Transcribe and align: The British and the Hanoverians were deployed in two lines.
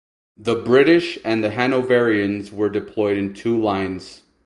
The 0.35 0.55
British 0.55 1.19
and 1.23 1.43
the 1.43 1.51
Hanoverians 1.51 2.51
were 2.51 2.69
deployed 2.71 3.19
in 3.19 3.35
two 3.35 3.61
lines. 3.61 4.23